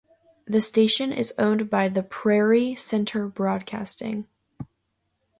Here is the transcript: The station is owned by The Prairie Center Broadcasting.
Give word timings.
The 0.47 0.61
station 0.61 1.11
is 1.11 1.31
owned 1.37 1.69
by 1.69 1.87
The 1.87 2.01
Prairie 2.01 2.73
Center 2.73 3.27
Broadcasting. 3.27 4.25